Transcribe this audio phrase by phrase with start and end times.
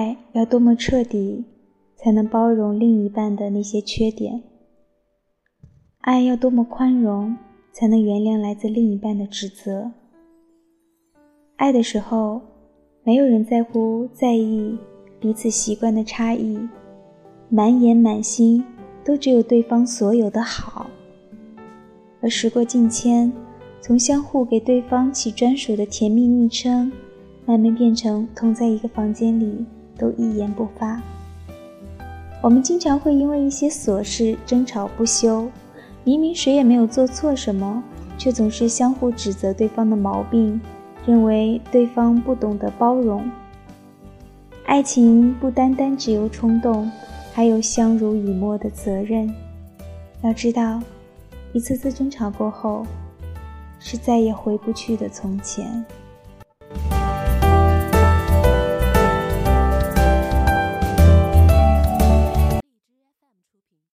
[0.00, 1.44] 爱要多么彻底，
[1.94, 4.42] 才能包容另一半的那些缺点？
[6.00, 7.36] 爱要多么宽容，
[7.70, 9.90] 才能原谅来自另一半的指责？
[11.56, 12.40] 爱的时候，
[13.04, 14.78] 没有人在乎在意
[15.20, 16.58] 彼此习惯的差异，
[17.50, 18.64] 满眼满心
[19.04, 20.88] 都只有对方所有的好。
[22.22, 23.30] 而时过境迁，
[23.82, 26.90] 从相互给对方起专属的甜蜜昵称。
[27.46, 29.66] 慢慢变成同在一个房间里
[30.00, 31.00] 都一言不发。
[32.42, 35.50] 我们经常会因为一些琐事争吵不休，
[36.02, 37.82] 明明谁也没有做错什么，
[38.16, 40.58] 却总是相互指责对方的毛病，
[41.06, 43.30] 认为对方不懂得包容。
[44.64, 46.90] 爱情不单单只有冲动，
[47.34, 49.30] 还有相濡以沫的责任。
[50.22, 50.80] 要知道，
[51.52, 52.86] 一次次争吵过后，
[53.78, 55.84] 是再也回不去的从前。